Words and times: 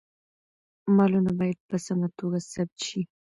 مالونه 0.95 1.31
باید 1.39 1.59
په 1.69 1.75
سمه 1.85 2.07
توګه 2.19 2.39
ثبت 2.53 2.77
شي. 2.87 3.01